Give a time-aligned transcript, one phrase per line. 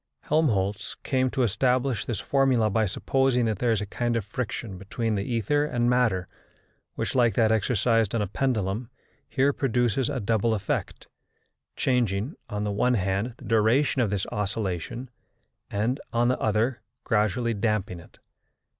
[0.21, 4.79] Helmholtz came to establish this formula by supposing that there is a kind of friction
[4.79, 6.27] between the ether and matter,
[6.95, 8.89] which, like that exercised on a pendulum,
[9.29, 11.05] here produces a double effect,
[11.75, 15.11] changing, on the one hand, the duration of this oscillation,
[15.69, 18.17] and, on the other, gradually damping it.